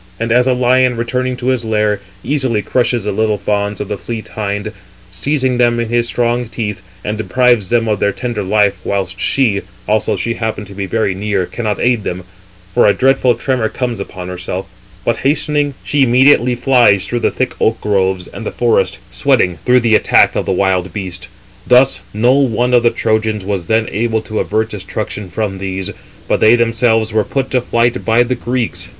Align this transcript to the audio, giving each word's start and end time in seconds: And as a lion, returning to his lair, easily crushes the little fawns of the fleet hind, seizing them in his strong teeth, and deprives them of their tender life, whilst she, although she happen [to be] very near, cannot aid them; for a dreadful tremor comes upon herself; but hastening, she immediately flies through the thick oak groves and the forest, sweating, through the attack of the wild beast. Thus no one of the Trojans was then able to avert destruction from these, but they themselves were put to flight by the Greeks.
And 0.19 0.31
as 0.31 0.47
a 0.47 0.53
lion, 0.55 0.97
returning 0.97 1.37
to 1.37 1.49
his 1.49 1.63
lair, 1.63 1.99
easily 2.23 2.63
crushes 2.63 3.03
the 3.03 3.11
little 3.11 3.37
fawns 3.37 3.79
of 3.79 3.87
the 3.87 3.99
fleet 3.99 4.29
hind, 4.29 4.71
seizing 5.11 5.59
them 5.59 5.79
in 5.79 5.89
his 5.89 6.07
strong 6.07 6.45
teeth, 6.47 6.81
and 7.05 7.19
deprives 7.19 7.69
them 7.69 7.87
of 7.87 7.99
their 7.99 8.11
tender 8.11 8.41
life, 8.41 8.79
whilst 8.83 9.19
she, 9.21 9.61
although 9.87 10.15
she 10.15 10.33
happen 10.33 10.65
[to 10.65 10.73
be] 10.73 10.87
very 10.87 11.13
near, 11.13 11.45
cannot 11.45 11.79
aid 11.79 12.03
them; 12.03 12.23
for 12.73 12.87
a 12.87 12.95
dreadful 12.95 13.35
tremor 13.35 13.69
comes 13.69 13.99
upon 13.99 14.27
herself; 14.27 14.67
but 15.05 15.17
hastening, 15.17 15.75
she 15.83 16.01
immediately 16.01 16.55
flies 16.55 17.05
through 17.05 17.19
the 17.19 17.29
thick 17.29 17.53
oak 17.61 17.79
groves 17.79 18.27
and 18.27 18.43
the 18.43 18.49
forest, 18.49 18.97
sweating, 19.11 19.57
through 19.65 19.81
the 19.81 19.93
attack 19.93 20.35
of 20.35 20.47
the 20.47 20.51
wild 20.51 20.91
beast. 20.91 21.27
Thus 21.67 22.01
no 22.11 22.33
one 22.33 22.73
of 22.73 22.81
the 22.81 22.89
Trojans 22.89 23.45
was 23.45 23.67
then 23.67 23.87
able 23.91 24.23
to 24.23 24.39
avert 24.39 24.71
destruction 24.71 25.29
from 25.29 25.59
these, 25.59 25.91
but 26.27 26.39
they 26.39 26.55
themselves 26.55 27.13
were 27.13 27.23
put 27.23 27.51
to 27.51 27.61
flight 27.61 28.03
by 28.03 28.23
the 28.23 28.33
Greeks. 28.33 28.89